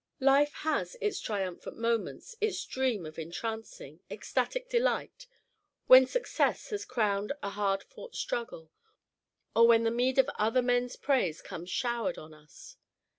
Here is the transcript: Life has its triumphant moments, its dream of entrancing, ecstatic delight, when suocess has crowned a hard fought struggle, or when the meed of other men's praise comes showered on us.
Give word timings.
Life 0.19 0.51
has 0.53 0.97
its 0.99 1.19
triumphant 1.19 1.77
moments, 1.77 2.35
its 2.41 2.65
dream 2.65 3.05
of 3.05 3.19
entrancing, 3.19 3.99
ecstatic 4.09 4.67
delight, 4.67 5.27
when 5.85 6.07
suocess 6.07 6.71
has 6.71 6.85
crowned 6.85 7.33
a 7.43 7.51
hard 7.51 7.83
fought 7.83 8.15
struggle, 8.15 8.71
or 9.55 9.67
when 9.67 9.83
the 9.83 9.91
meed 9.91 10.17
of 10.17 10.27
other 10.39 10.63
men's 10.63 10.95
praise 10.95 11.39
comes 11.43 11.69
showered 11.69 12.17
on 12.17 12.33
us. 12.33 12.77